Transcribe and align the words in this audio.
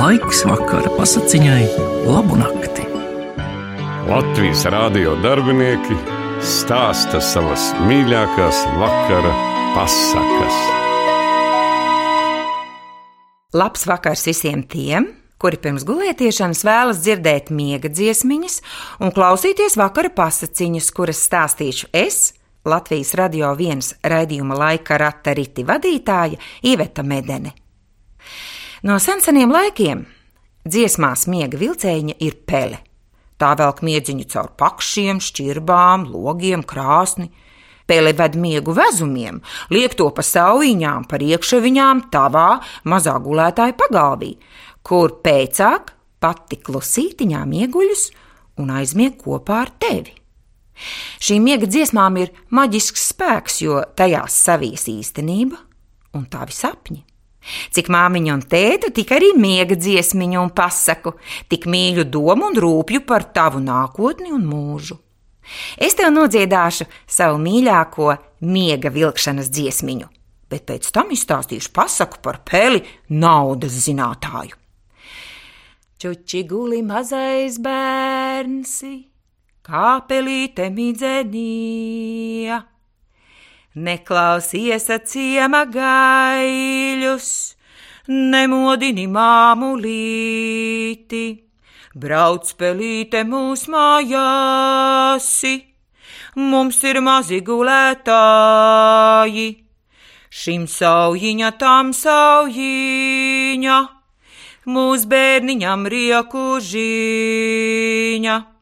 Laiks 0.00 0.38
vakara 0.48 0.88
pasakiņai, 0.96 1.64
labu 2.08 2.38
nakti. 2.40 2.86
Latvijas 4.08 4.62
rādio 4.72 5.12
darbinieki 5.20 5.92
stāsta 6.40 7.20
savas 7.20 7.66
mīļākās 7.84 8.62
vakara 8.80 9.34
pasakas. 9.74 10.56
Labs 13.52 13.84
vakars 13.92 14.24
visiem 14.30 14.64
tiem, 14.64 15.10
kuri 15.36 15.60
pirms 15.60 15.84
gulētiešanas 15.84 16.64
vēlas 16.64 17.04
dzirdēt 17.04 17.52
miega 17.52 17.92
dziesmiņas 17.92 18.60
un 19.04 19.12
klausīties 19.12 19.76
vakara 19.76 20.16
pasakiņas, 20.16 20.92
kuras 20.96 21.26
stāstīšu 21.28 21.92
es, 21.92 22.30
Latvijas 22.64 23.12
radio 23.20 23.52
viens 23.52 23.98
raidījuma 24.00 24.56
laika 24.64 24.96
rata 24.96 25.36
riti 25.36 25.68
vadītāja 25.68 26.40
Iveta 26.72 27.04
Medene. 27.04 27.52
No 28.80 28.94
seniem 28.96 29.50
laikiem 29.52 30.06
dziesmās 30.64 31.26
miega 31.28 31.58
vilcēņa 31.60 32.14
ir 32.24 32.38
pele. 32.48 32.78
Tā 33.36 33.50
velk 33.60 33.82
miedziņu 33.84 34.24
caur 34.32 34.48
pakšiem, 34.56 35.20
šķirbām, 35.20 36.06
logiem, 36.08 36.64
krāsni. 36.64 37.28
Pele 37.84 38.14
ved 38.16 38.38
miegu 38.40 38.72
vezumiem, 38.72 39.40
liek 39.74 39.96
to 39.98 40.06
pa 40.14 40.22
saujiņām, 40.24 41.08
par 41.10 41.24
iekšaviņām, 41.26 42.04
tavā 42.14 42.60
mazā 42.88 43.16
gulētāja 43.20 43.74
pagalvī, 43.76 44.30
kur 44.86 45.18
pēcāk 45.24 45.92
pati 46.22 46.60
klusītiņām 46.62 47.52
ieguļus 47.64 48.06
un 48.62 48.72
aizmieg 48.78 49.18
kopā 49.20 49.60
ar 49.66 49.74
tevi. 49.82 50.14
Šīm 51.20 51.50
miega 51.50 51.68
dziesmām 51.68 52.16
ir 52.22 52.32
maģisks 52.54 53.10
spēks, 53.10 53.60
jo 53.66 53.82
tajās 53.98 54.40
savies 54.46 54.86
īstenība 54.88 55.58
un 56.16 56.28
tavi 56.30 56.56
sapņi. 56.56 57.09
Cik 57.72 57.88
māmiņa 57.92 58.34
un 58.36 58.42
tēta, 58.44 58.90
tik 58.94 59.12
arī 59.16 59.30
miega 59.38 59.76
dziesmiņu 59.78 60.40
un 60.42 60.50
pasaku, 60.56 61.14
tik 61.48 61.66
mīļu 61.70 62.04
domu 62.12 62.50
un 62.50 62.58
rūpju 62.60 63.04
par 63.08 63.30
tavu 63.34 63.62
nākotni 63.64 64.32
un 64.34 64.44
mūžu. 64.48 64.98
Es 65.80 65.96
tev 65.98 66.12
nodziedāšu 66.14 66.86
savu 67.10 67.40
mīļāko 67.42 68.12
miega 68.46 68.92
vilkšanas 68.92 69.50
dziesmiņu, 69.50 70.08
bet 70.52 70.66
pēc 70.68 70.90
tam 70.94 71.10
izstāstīšu 71.16 71.72
pasaku 71.74 72.20
par 72.22 72.42
peli 72.46 72.84
naudas 73.08 73.74
zinātāju. 73.86 74.54
Čuči 76.00 76.44
guli 76.48 76.80
mazais 76.86 77.58
bērns, 77.60 78.76
kā 79.66 80.00
pelīte 80.08 80.70
midzenija 80.72 82.60
Neklausies 83.70 84.88
ciema 85.06 85.62
gaļus, 85.70 87.54
nemodini 88.10 89.06
māmulīti, 89.06 89.78
brauc 91.94 92.50
pelīte 92.58 93.22
mūs 93.22 93.70
mājāsi, 93.70 95.54
mums 96.34 96.82
ir 96.82 96.98
mazi 96.98 97.38
gulētāji, 97.46 99.62
šim 100.34 100.66
saujiņa 100.66 101.54
tam 101.62 101.94
saujiņa, 101.94 103.78
mūs 104.66 105.06
bērniņam 105.06 105.86
rieku 105.86 106.58
žiņa. 106.58 108.59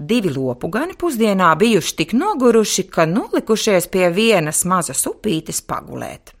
Divi 0.00 0.30
lopu 0.32 0.70
gani 0.72 0.94
pusdienā 0.96 1.50
bijuši 1.60 1.96
tik 1.98 2.12
noguruši, 2.16 2.86
ka 2.88 3.04
nolikušies 3.04 3.90
pie 3.92 4.06
vienas 4.16 4.62
mazas 4.64 5.04
upītes 5.10 5.60
pagulēt. 5.68 6.32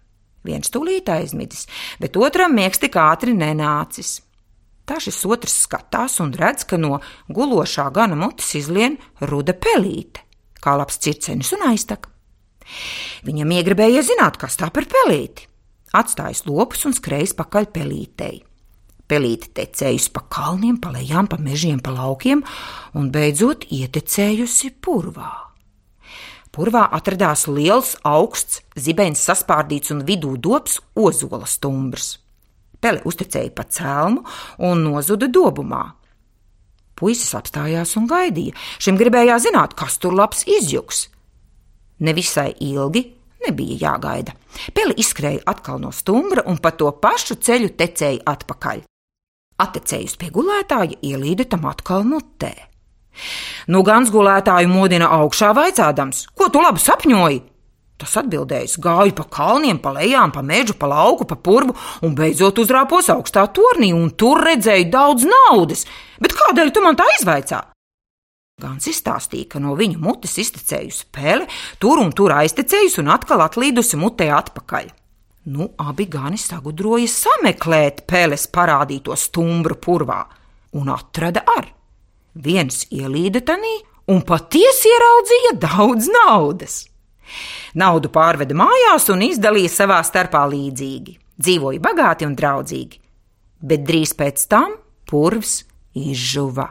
Viens 0.48 0.72
tūlīt 0.72 1.10
aizmidis, 1.12 1.66
bet 2.00 2.16
otram 2.16 2.56
miegs 2.56 2.80
tik 2.80 2.96
ātri 2.96 3.34
nenācis. 3.36 4.22
Tā 4.88 4.96
šis 4.96 5.20
otrs 5.28 5.58
skatās 5.66 6.16
un 6.24 6.32
redz, 6.32 6.64
ka 6.64 6.80
no 6.80 7.02
gulošā 7.28 7.90
gana 7.92 8.16
mutes 8.16 8.48
izlien 8.56 8.96
ruda 9.20 9.52
pelīte, 9.52 10.24
kā 10.56 10.78
labs 10.80 10.96
circenis 11.04 11.52
un 11.52 11.68
aiztak. 11.68 12.08
Viņam 13.28 13.52
iegribēja 13.60 14.00
zināt, 14.08 14.40
kas 14.40 14.56
tā 14.56 14.72
par 14.72 14.88
pelīti. 14.88 15.50
Atstājis 15.92 16.46
lopus 16.48 16.86
un 16.88 16.96
skrējis 16.96 17.36
pakaļ 17.36 17.68
pelītei. 17.74 18.38
Pelīte 19.10 19.48
tecējusi 19.58 20.12
pa 20.14 20.22
kalniem, 20.30 20.76
pa 20.78 20.92
lejām, 20.94 21.26
pa 21.26 21.34
mežiem, 21.42 21.80
pa 21.82 21.90
laukiem 21.90 22.44
un 22.94 23.08
beidzot 23.10 23.66
ietecējusi 23.74 24.76
purvā. 24.78 25.30
Purvā 26.54 26.84
atradās 26.94 27.48
liels, 27.50 27.96
augsts, 28.06 28.60
zibens 28.78 29.22
saspārdīts 29.26 29.90
un 29.94 30.04
vidū 30.06 30.36
dobs 30.38 30.78
ozola 30.94 31.46
stumbrs. 31.46 32.18
Pele 32.80 33.02
uztecēja 33.06 33.50
pa 33.54 33.66
cēlmu 33.66 34.22
un 34.66 34.84
nozuda 34.86 35.28
dobumā. 35.30 35.84
Puisis 36.94 37.34
apstājās 37.34 37.96
un 37.98 38.06
gaidīja. 38.10 38.54
Šim 38.78 38.98
gribējās 39.00 39.46
zināt, 39.48 39.74
kas 39.78 39.98
tur 39.98 40.14
labs 40.14 40.46
izjuks. 40.46 41.08
Nevisai 42.00 42.52
ilgi 42.62 43.06
nebija 43.46 43.78
jāgaida. 43.88 44.36
Pele 44.76 44.94
izskrēja 45.00 45.44
atkal 45.50 45.80
no 45.82 45.90
stumbra 45.94 46.46
un 46.46 46.60
pa 46.62 46.74
to 46.76 46.92
pašu 46.92 47.40
ceļu 47.40 47.74
tecēja 47.78 48.24
atpakaļ. 48.34 48.89
Atecējus 49.60 50.16
pie 50.20 50.30
gulētāja, 50.34 50.98
ielīda 51.04 51.46
tam 51.52 51.66
atkal 51.70 52.06
mutē. 52.08 52.54
Nu, 53.68 53.82
gan 53.84 54.06
gulētāju 54.08 54.70
modina 54.70 55.10
augšā, 55.20 55.52
vaicādams, 55.56 56.26
ko 56.36 56.48
tu 56.52 56.62
labi 56.62 56.80
sapņoji? 56.80 57.40
Tas 58.00 58.14
atbildējis, 58.16 58.78
gāju 58.80 59.12
pa 59.18 59.26
kalniem, 59.28 59.76
pa 59.82 59.92
lejām, 59.92 60.32
pa 60.32 60.40
mežu, 60.40 60.72
pa 60.80 60.88
lauku, 60.88 61.26
pa 61.28 61.36
purvu 61.36 61.74
un 62.06 62.14
beidzot 62.16 62.62
uzrāpos 62.62 63.10
augstā 63.12 63.44
tornī, 63.52 63.90
un 63.92 64.08
tur 64.16 64.40
redzēju 64.46 64.86
daudz 64.94 65.26
naudas. 65.28 65.84
Bet 66.16 66.32
kādēļ 66.38 66.72
tu 66.72 66.84
man 66.84 66.96
tā 66.96 67.04
izvaicā? 67.18 67.60
Gans 68.60 68.88
izstāstīja, 68.88 69.50
ka 69.52 69.60
no 69.60 69.74
viņa 69.76 70.00
mutes 70.00 70.38
iztecējusi 70.40 71.10
pele, 71.12 71.48
tur 71.80 72.00
un 72.00 72.12
tur 72.16 72.32
aiztecējusi 72.36 73.02
un 73.04 73.12
atkal 73.12 73.44
atlīdusi 73.44 74.00
mutē 74.00 74.30
atpakaļ. 74.36 74.88
Nu, 75.48 75.70
abi 75.80 76.04
gani 76.04 76.36
sagudroja 76.36 77.08
sameklēt 77.08 78.02
pēles 78.08 78.42
parādīto 78.52 79.14
stumbru 79.16 79.78
purvā, 79.80 80.20
un 80.76 80.90
atrada 80.92 81.40
ar. 81.48 81.70
Viens 82.36 82.84
ielīda 82.92 83.40
tanī 83.48 83.72
un 84.12 84.20
patiesi 84.26 84.90
ieraudzīja 84.90 85.54
daudz 85.62 86.10
naudas. 86.12 86.74
Naudu 87.72 88.10
pārveda 88.12 88.56
mājās 88.58 89.08
un 89.14 89.22
izdalīja 89.24 89.70
savā 89.72 90.00
starpā 90.04 90.42
līdzīgi. 90.50 91.16
Dzīvoja 91.40 91.80
bagāti 91.80 92.26
un 92.28 92.34
draudzīgi, 92.36 92.98
bet 93.64 93.86
drīz 93.88 94.12
pēc 94.18 94.44
tam 94.50 94.74
purvs 95.08 95.62
izžuva. 95.96 96.66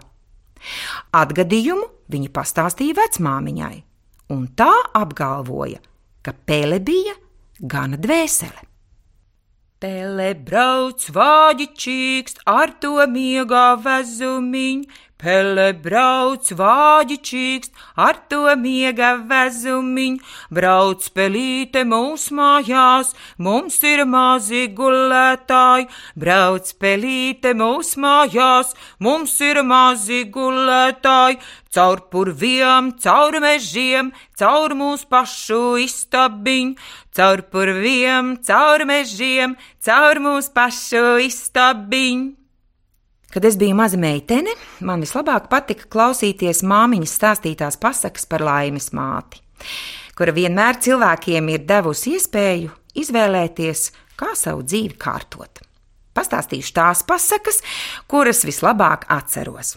Atgadījumu 1.17 1.87
viņa 2.13 2.29
pastāstīja 2.35 2.99
vecmāmiņai, 2.99 3.77
un 4.35 4.45
tā 4.53 4.69
apgalvoja, 4.99 5.81
ka 6.21 6.35
pele 6.45 6.77
bija 6.83 7.15
gana 7.59 7.99
dvēsele. 7.99 8.65
Pele 9.79 10.33
brauc 10.35 11.05
vāģi 11.15 11.69
čīkst 11.81 12.41
ar 12.49 12.73
to 12.83 12.97
miegā 13.07 13.77
vezumiņu, 13.79 14.89
Pele 15.19 15.73
brauc 15.75 16.47
vāģi 16.55 17.15
čīkst, 17.27 17.73
ar 17.99 18.15
to 18.31 18.53
miega 18.55 19.09
vezumiņ, 19.27 20.13
brauc 20.55 21.09
pelīte 21.11 21.83
mūs 21.83 22.29
mājās, 22.31 23.11
mums 23.35 23.81
ir 23.83 24.05
mazi 24.07 24.63
gulētāji, 24.77 25.89
brauc 26.23 26.71
pelīte 26.79 27.51
mūs 27.51 27.91
mājās, 27.99 28.71
mums 29.03 29.35
ir 29.43 29.59
mazi 29.67 30.23
gulētāji, 30.39 31.41
caur 31.75 32.05
purviem, 32.15 32.93
caur 33.03 33.41
mežiem, 33.43 34.15
caur 34.39 34.71
mūsu 34.71 35.11
pašu 35.11 35.63
istabiņu, 35.83 36.79
caur 37.11 37.43
purviem, 37.51 38.37
caur 38.39 38.87
mežiem, 38.87 39.59
caur 39.83 40.23
mūsu 40.23 40.55
pašu 40.55 41.07
istabiņu. 41.27 42.38
Kad 43.29 43.45
es 43.45 43.57
biju 43.61 43.75
maza 43.77 43.97
meitene, 44.01 44.55
man 44.81 45.03
vislabāk 45.05 45.51
patika 45.51 45.85
klausīties 45.93 46.63
māmiņas 46.65 47.11
stāstītās 47.19 47.77
pasakas 47.77 48.25
par 48.25 48.41
laimes 48.41 48.89
māti, 48.97 49.43
kura 50.17 50.33
vienmēr 50.33 50.79
cilvēkiem 50.81 51.51
ir 51.53 51.67
devusi 51.69 52.15
iespēju 52.17 52.73
izvēlēties, 52.97 53.91
kā 54.17 54.33
savu 54.33 54.65
dzīvi 54.65 54.97
kārtot. 54.97 55.61
Pastāstīšu 56.17 56.73
tās 56.73 57.05
pasakas, 57.05 57.61
kuras 58.09 58.41
vislabāk 58.47 59.05
atceros. 59.13 59.75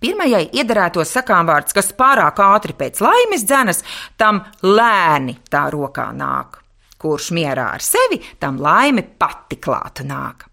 Pirmajai 0.00 0.44
iedarētos 0.54 1.10
sakām 1.16 1.48
vārds, 1.50 1.74
kas 1.74 1.90
pārāk 1.96 2.38
ātri 2.44 2.76
pēc 2.76 3.00
laimes 3.02 3.42
dzenas, 3.48 3.82
tam 4.20 4.44
lēni 4.62 5.40
tā 5.50 5.66
rokā 5.74 6.12
nāk. 6.14 6.60
Kurš 7.02 7.32
mierā 7.34 7.72
ar 7.76 7.84
sevi, 7.84 8.22
tam 8.38 8.60
laime 8.62 9.02
pati 9.18 9.58
klāta 9.58 10.06
nāk. 10.06 10.46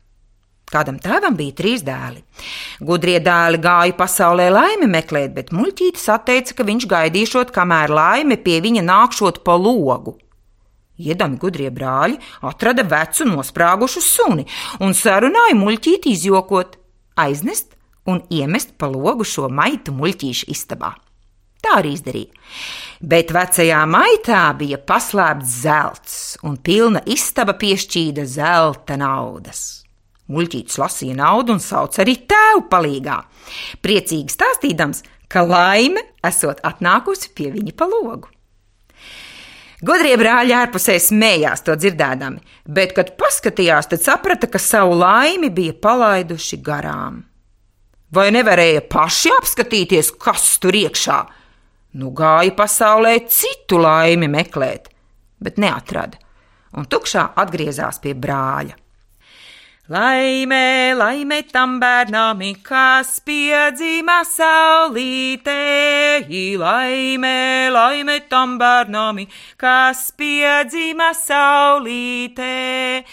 Kādam 0.73 0.97
tēvam 0.97 1.35
bija 1.37 1.53
trīs 1.53 1.83
dēli. 1.85 2.23
Gudrie 2.81 3.19
dēli 3.21 3.59
gāja 3.61 3.93
pasaulē 3.97 4.47
laimi 4.49 4.89
meklēt, 4.89 5.35
bet 5.35 5.51
muļķītis 5.53 6.07
atteica, 6.15 6.55
ka 6.57 6.65
viņš 6.65 6.87
gaidīšot, 6.89 7.53
kamēr 7.53 7.93
laime 7.93 8.39
pie 8.41 8.57
viņa 8.63 8.81
nākšot 8.87 9.43
pa 9.45 9.57
logu. 9.59 10.17
Iedami 10.97 11.37
gudrie 11.41 11.69
brāļi 11.73 12.17
atrada 12.49 12.85
vecu 12.85 13.25
nosprāgušu 13.29 14.01
suni 14.01 14.47
un 14.81 14.93
sarunāja 14.97 15.57
muļķīti 15.57 16.13
izjokot, 16.13 16.77
aiznest 17.21 17.73
un 18.09 18.21
iemest 18.33 18.75
pa 18.77 18.89
logu 18.89 19.25
šo 19.25 19.49
maitu 19.49 19.93
muļķīšu 19.93 20.49
istabā. 20.53 20.93
Tā 21.63 21.77
arī 21.79 21.93
izdarīja. 21.95 22.33
Bet 22.99 23.31
vecajā 23.35 23.85
maitā 23.87 24.41
bija 24.57 24.81
paslēpts 24.83 25.55
zelts, 25.63 26.17
un 26.43 26.57
pilna 26.59 27.03
istaba 27.05 27.55
piešķīda 27.59 28.25
zelta 28.27 28.99
naudas. 28.99 29.82
Muļķītis 30.31 30.79
lasīja 30.79 31.17
naudu 31.19 31.57
un 31.57 31.59
sauc 31.59 31.97
arī 31.99 32.15
tēvu 32.29 32.63
palīgā, 32.71 33.17
priecīgi 33.83 34.31
stāstīdams, 34.31 35.03
ka 35.27 35.43
laime 35.43 36.05
esot 36.23 36.61
atnākusi 36.63 37.33
pie 37.35 37.49
viņa 37.51 37.75
pa 37.75 37.89
logu. 37.89 38.29
Gudrie 39.83 40.15
brāļi 40.15 40.53
ārpusē 40.55 40.95
smējās 41.01 41.65
to 41.67 41.75
dzirdēdami, 41.75 42.39
bet, 42.71 42.93
kad 42.95 43.09
paskatījās, 43.19 43.89
tad 43.91 44.03
saprata, 44.05 44.47
ka 44.47 44.61
savu 44.61 44.95
laimi 44.95 45.49
bija 45.51 45.75
palaiduši 45.75 46.59
garām. 46.63 47.17
Vai 48.13 48.29
nevarēja 48.31 48.85
paši 48.87 49.33
apskatīties, 49.41 50.13
kas 50.21 50.45
tur 50.63 50.77
iekšā? 50.77 51.17
Nu 51.99 52.13
gāja 52.15 52.53
pasaulē 52.55 53.17
citu 53.27 53.81
laimi 53.81 54.29
meklēt, 54.31 54.87
bet 55.43 55.59
neatrada, 55.59 56.21
un 56.79 56.87
tukšā 56.87 57.33
atgriezās 57.43 57.99
pie 57.99 58.15
brāļa. 58.15 58.77
Laimē, 59.91 60.95
laimē 60.95 61.41
tam 61.51 61.73
bērnam, 61.81 62.39
kas 62.63 63.19
piedzima 63.19 64.21
saulītē, 64.23 66.23
laimē, 66.55 67.67
laimē 67.67 68.15
tam 68.31 68.55
bērnam, 68.61 69.19
kas 69.59 70.05
piedzima 70.15 71.09
saulītē. 71.11 73.03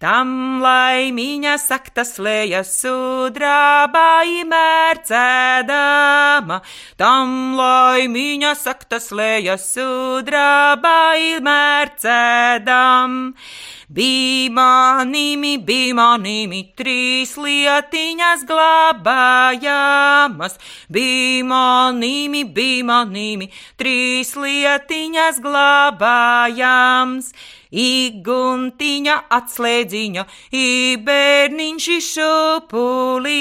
Tam 0.00 0.62
laimiņa 0.64 1.58
sakta 1.60 2.06
slēja 2.08 2.62
sudrabā 2.64 4.24
imērcēdama, 4.40 6.56
tam 6.96 7.52
laimiņa 7.58 8.54
sakta 8.56 8.96
slēja 8.96 9.58
sudrabā 9.60 11.20
imērcēdama. 11.34 13.36
Bija 13.90 14.50
manimi, 14.56 15.58
bija 15.68 15.94
manimi, 15.98 16.62
trīs 16.78 17.34
lietiņas 17.36 18.44
glabājamas. 18.48 20.56
Bija 20.88 21.44
manimi, 21.44 22.44
bija 22.46 22.84
manimi, 22.94 23.50
trīs 23.76 24.36
lietiņas 24.38 25.40
glabājams. 25.44 27.34
Iguntiņa 27.70 29.16
atslēdziņa, 29.30 30.24
ibērniņš 30.58 31.86
šupulī, 32.02 33.34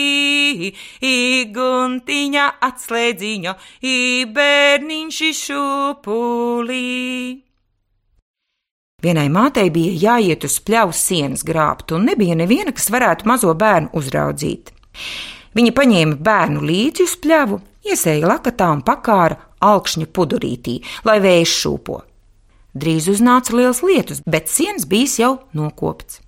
iguntiņa 1.02 2.48
atslēdziņa, 2.70 3.54
ibērniņš 3.81 5.22
šupulī. 5.40 6.84
Vienai 9.00 9.30
mātei 9.31 9.70
bija 9.72 9.96
jāiet 9.96 10.44
uz 10.44 10.60
pļavas 10.62 11.00
sienas 11.08 11.46
grābt, 11.48 11.94
un 11.96 12.06
nebija 12.12 12.36
neviena, 12.36 12.74
kas 12.76 12.92
varētu 12.92 13.30
mazo 13.31 13.54
bērnu 13.56 13.94
uzraudzīt. 13.96 14.74
Viņa 15.56 15.74
paņēma 15.74 16.20
bērnu 16.22 16.62
līdzi 16.68 17.08
uz 17.08 17.16
pļavu, 17.24 17.62
iesēja 17.90 18.28
lakatā 18.30 18.70
un 18.76 18.84
pakāra 18.86 19.40
augšņa 19.66 20.12
pudurītī, 20.14 20.78
lai 21.08 21.18
vējš 21.24 21.56
šūpo. 21.64 21.98
Drīz 22.80 23.10
uznāca 23.12 23.56
liels 23.58 23.84
lietus, 23.84 24.24
bet 24.26 24.50
sienas 24.52 24.88
bijis 24.90 25.20
jau 25.20 25.36
nokopts. 25.58 26.22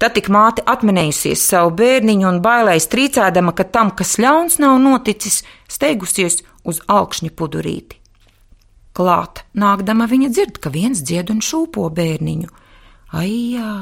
Tad 0.00 0.14
tik 0.16 0.30
māte 0.32 0.64
atminējusies 0.68 1.42
savu 1.52 1.74
bērniņu 1.76 2.28
un 2.28 2.40
bailēs 2.44 2.88
trīcēdama, 2.92 3.52
ka 3.56 3.66
tam, 3.68 3.92
kas 3.96 4.16
ļauns 4.20 4.58
nav 4.62 4.78
noticis, 4.80 5.42
steigusies 5.68 6.40
uz 6.64 6.80
augšņa 6.88 7.32
pudurīti. 7.36 7.98
Klāt 8.96 9.44
nākdama 9.54 10.08
viņa 10.10 10.30
dzird, 10.32 10.56
ka 10.60 10.72
viens 10.72 11.02
dzied 11.04 11.30
un 11.32 11.42
šūpo 11.44 11.86
bērniņu. 11.96 12.48
Aijā, 13.20 13.74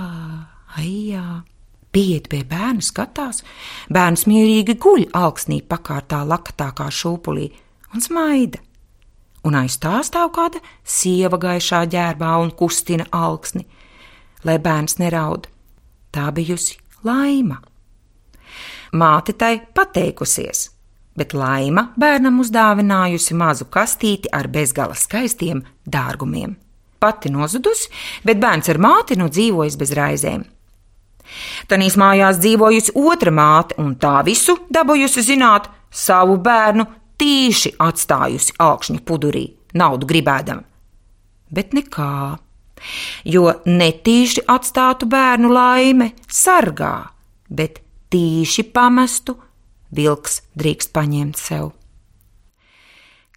aijā! 0.81 1.29
Pieiet 1.89 2.27
pie 2.29 2.43
bērna, 2.45 2.85
skatās, 2.85 3.41
bērns 3.89 4.27
mierīgi 4.29 4.77
guļ 4.77 5.07
augsnī 5.17 5.63
pakārtā 5.65 6.21
lakatā 6.29 6.69
kā 6.77 6.91
šūpulī 6.93 7.49
un 7.95 8.05
smaida. 8.05 8.61
Un 9.47 9.55
aiz 9.61 9.79
tā 9.79 10.01
stāv 10.07 10.33
kāda 10.35 10.61
sieva 10.85 11.39
gaišā 11.41 11.85
ģērbā 11.93 12.33
un 12.43 12.51
kustina 12.59 13.07
augsni, 13.15 13.65
lai 14.45 14.59
bērns 14.59 14.99
neraud. 14.99 15.47
Tā 16.13 16.31
bijusi 16.35 16.79
laima. 17.07 17.61
Māte 18.99 19.35
tai 19.37 19.59
pateikusies, 19.75 20.69
bet 21.19 21.35
laima 21.37 21.91
bērnam 22.01 22.41
uzdāvinājusi 22.43 23.37
mazu 23.37 23.69
kastīti 23.71 24.33
ar 24.33 24.49
bezgala 24.49 24.97
skaistiem 24.97 25.63
dārgumiem. 25.87 26.57
Pati 26.99 27.31
nozudusi, 27.31 27.91
bet 28.27 28.41
bērns 28.43 28.73
ar 28.73 28.81
māti 28.83 29.19
nu 29.19 29.29
dzīvojis 29.31 29.77
bez 29.79 29.93
raizēm. 29.95 30.47
Tanīs 31.69 31.99
mājās 32.01 32.41
dzīvojusi 32.41 32.95
otra 32.97 33.31
māte, 33.35 33.77
un 33.79 33.95
tā 34.01 34.17
visu 34.27 34.57
dabūjusi 34.73 35.27
zināt, 35.27 35.69
savu 35.91 36.39
bērnu 36.41 36.87
tīši 37.19 37.75
atstājusi 37.83 38.57
augšņa 38.63 39.03
pudurī, 39.07 39.47
naudu 39.75 40.09
gribēdam. 40.11 40.63
Bet 41.55 41.75
nekā, 41.77 42.39
jo 43.25 43.45
netīši 43.67 44.45
atstātu 44.49 45.09
bērnu 45.11 45.51
laime 45.53 46.13
sargā, 46.29 47.11
bet 47.49 47.83
tīši 48.13 48.69
pamestu 48.75 49.39
vilks 49.95 50.43
drīkst 50.59 50.93
paņemt 50.95 51.41
sev. 51.41 51.73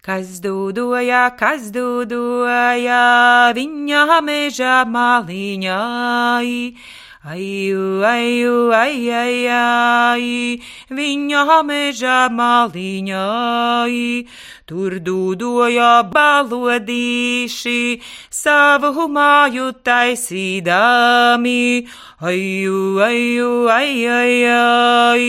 Kas 0.02 0.40
dūdoja, 0.42 1.28
kas 1.38 1.68
dūdoja 1.70 3.52
viņa 3.54 4.20
meža 4.26 4.80
maliņā, 4.90 5.82
Aju, 7.24 8.02
aju, 8.02 8.72
ai, 8.74 9.06
ai, 9.14 9.46
ai, 9.46 10.58
viņa 10.90 11.62
meža 11.62 12.26
maliņai, 12.34 14.26
tur 14.72 14.94
dūdoja 15.04 15.88
balodīši, 16.08 17.80
savu 18.32 19.04
māju 19.12 19.66
taisīdami, 19.84 21.64
aju, 22.30 22.78
aju, 23.06 23.50
ai, 23.74 23.90
ai, 24.14 24.38
ai, 24.52 25.26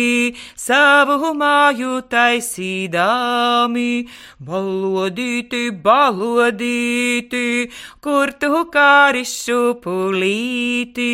savu 0.56 1.34
māju 1.42 1.98
taisīdami, 2.14 3.90
balodīti, 4.40 5.66
balodīti, 5.90 7.44
kur 8.00 8.32
tu 8.40 8.64
kārišu 8.78 9.60
pulīti, 9.84 11.12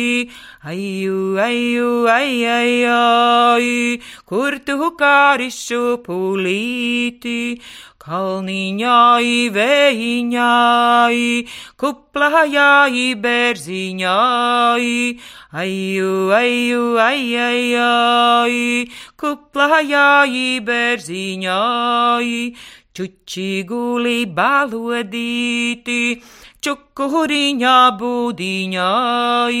Aju, 0.62 1.38
aju, 1.40 2.04
ai, 2.04 2.44
ai, 2.44 2.84
ai, 2.84 4.00
kur 4.28 4.58
tu 4.60 4.90
kārišu 5.00 6.02
pulīti, 6.04 7.38
kalniņai, 8.00 9.52
vējiņai, 9.52 11.18
kuplājai, 11.82 13.02
bērziņai, 13.24 14.88
aju, 15.62 16.14
aju, 16.38 16.84
ai, 17.04 17.20
ai, 17.44 17.62
ai, 17.84 18.56
kuplājai, 19.20 20.46
bērziņai, 20.64 22.32
čuči 22.96 23.48
guli 23.68 24.18
balodīti, 24.40 26.00
čukuriņā 26.64 27.78
būdiņai, 28.00 29.60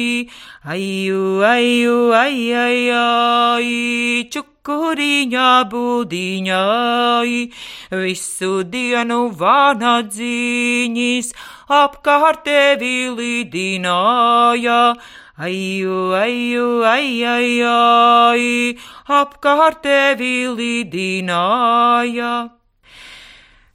aju, 0.76 1.24
aju, 1.52 1.98
ai, 2.24 2.36
ai, 2.64 4.24
ai, 4.60 4.62
čukuriņā 4.66 5.70
būdiņai, 5.70 7.50
visu 7.90 8.62
dienu 8.64 9.32
vānadzīņas 9.32 11.32
apkārt 11.68 12.44
tevi 12.44 13.08
lidināja. 13.08 14.96
Aju, 15.40 16.12
aju, 16.12 16.84
ai, 16.84 17.24
ai, 17.24 17.62
ai, 17.64 18.76
apkārt 19.08 19.82
tevi 19.82 20.48
lidināja. 20.48 22.50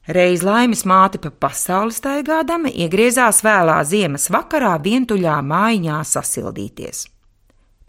Reiz 0.06 0.44
laimes 0.44 0.84
māte 0.86 1.18
pa 1.18 1.30
pasauli 1.30 1.90
staigādama 1.90 2.70
iegriezās 2.70 3.42
vēlā 3.42 3.82
ziemas 3.82 4.30
vakarā 4.30 4.78
vientuļā 4.78 5.42
mājiņā 5.42 5.98
sasildīties. 6.06 7.08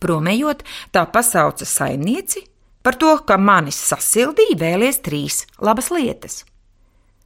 Promējot, 0.01 0.63
tā 0.91 1.05
pasauca 1.05 1.65
saimnieci 1.65 2.56
par 2.87 2.95
to, 2.95 3.17
ka 3.27 3.35
manis 3.35 3.75
sasildīja 3.89 4.55
vēlies 4.61 5.01
trīs 5.03 5.41
labas 5.59 5.89
lietas. 5.91 6.45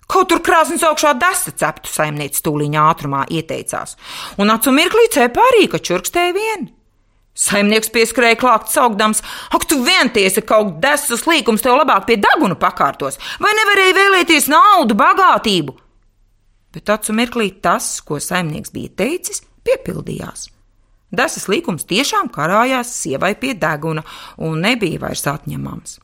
Kaut 0.09 0.31
tur 0.31 0.39
krāsnes 0.41 0.81
augšā 0.81 1.11
desa 1.21 1.53
ceptu 1.53 1.91
saimniece 1.91 2.41
tūlīņā 2.47 2.85
ātrumā 2.89 3.27
ieteicās, 3.29 3.93
un 4.41 4.49
acu 4.49 4.73
mirklī 4.73 5.05
cepa 5.13 5.43
arī, 5.51 5.67
ka 5.69 5.77
čurkstēja 5.77 6.33
vien. 6.33 6.65
Saimnieks 7.37 7.93
pieskrēja 7.93 8.39
klāt, 8.41 8.71
saukdams: 8.73 9.21
Ak, 9.53 9.67
tu 9.69 9.77
vientiesi 9.85 10.41
kaut 10.41 10.79
desas 10.81 11.27
līkums 11.29 11.61
tev 11.61 11.77
labāk 11.77 12.09
pie 12.09 12.17
deguna 12.19 12.57
pakārtos, 12.59 13.21
vai 13.39 13.53
nevarēji 13.61 13.97
vēlēties 13.99 14.49
naudu, 14.51 14.97
bagātību? 14.97 15.77
Bet 16.73 16.89
acu 16.89 17.13
mirklī 17.21 17.51
tas, 17.61 17.99
ko 18.01 18.17
saimnieks 18.17 18.73
bija 18.73 18.97
teicis, 19.03 19.45
piepildījās. 19.61 20.49
Desas 21.11 21.49
līkums 21.51 21.83
tiešām 21.89 22.29
karājās 22.31 22.93
sievai 22.95 23.33
pie 23.39 23.51
deguna 23.59 24.03
un 24.39 24.61
nebija 24.63 25.01
vairs 25.03 25.25
atņemams. 25.27 25.97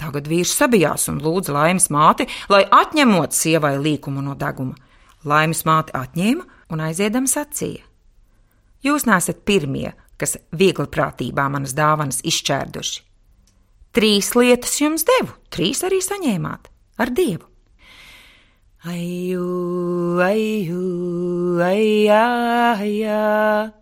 Tagad 0.00 0.26
vīrs 0.28 0.52
sabijās 0.58 1.06
un 1.08 1.20
lūdza 1.22 1.54
laimes 1.54 1.88
māti, 1.94 2.26
lai 2.52 2.64
atņemot 2.66 3.32
sievai 3.36 3.76
līkumu 3.80 4.24
no 4.24 4.34
deguma. 4.38 4.74
Laimes 5.24 5.62
māte 5.64 5.94
atņēma 5.94 6.44
un 6.74 6.82
aiziedam 6.82 7.28
sacīja: 7.30 7.84
Jūs 8.82 9.06
nesat 9.06 9.44
pirmie, 9.46 9.92
kas 10.18 10.36
viegli 10.50 10.88
prātībā 10.90 11.46
manas 11.52 11.76
dāvanas 11.78 12.20
izšķērduši. 12.26 13.02
Trīs 13.92 14.32
lietas 14.34 14.74
jums 14.80 15.04
devu, 15.08 15.34
trīs 15.52 15.84
arī 15.86 16.00
saņēmāt 16.02 16.70
ar 17.02 17.12
dievu. 17.12 17.46
Aiju, 18.88 20.18
aiju, 20.26 20.82
aijā, 21.62 22.24
aijā. 22.82 23.81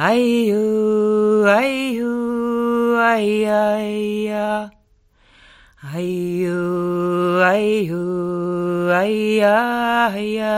Aiju, 0.00 1.44
aiju, 1.44 2.12
aijā, 3.04 3.56
aijā. 3.84 4.70
Aiju, 5.92 6.60
aiju, 7.44 8.00
aijā, 8.96 9.58
aijā. 10.16 10.56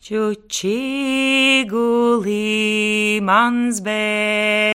Čuči 0.00 1.66
gulī 1.70 3.18
mans 3.22 3.80
bērniņi. 3.82 4.60